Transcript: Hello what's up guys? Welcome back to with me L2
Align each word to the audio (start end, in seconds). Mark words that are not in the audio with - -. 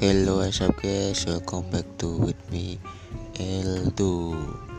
Hello 0.00 0.38
what's 0.40 0.62
up 0.62 0.80
guys? 0.80 1.26
Welcome 1.26 1.68
back 1.68 1.84
to 2.00 2.08
with 2.08 2.40
me 2.50 2.80
L2 3.36 4.69